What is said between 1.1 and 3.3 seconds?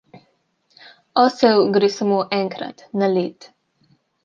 Osel gre samo enkrat na